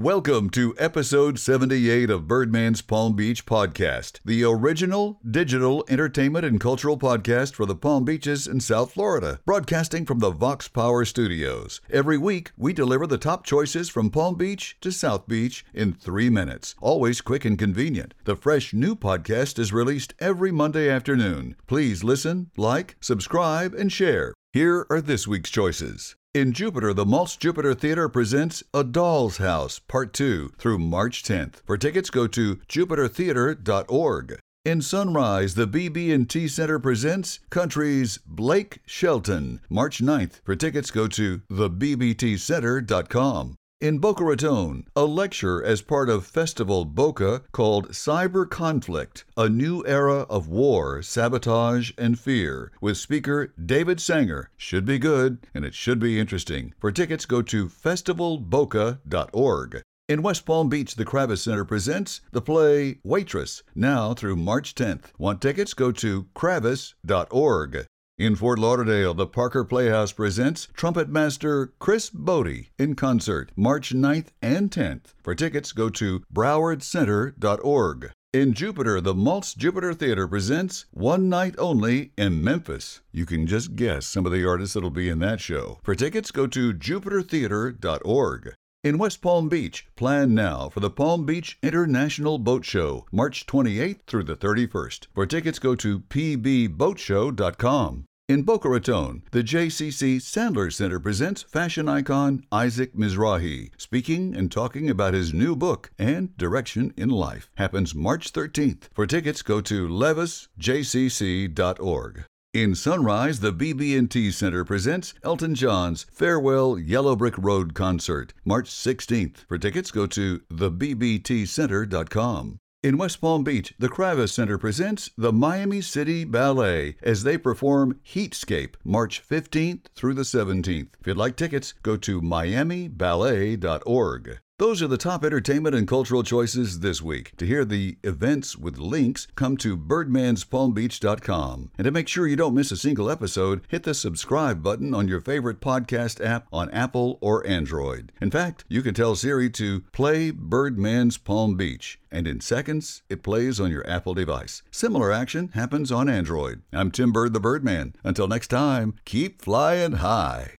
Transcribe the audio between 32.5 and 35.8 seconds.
jupitertheater.org. In Sunrise, the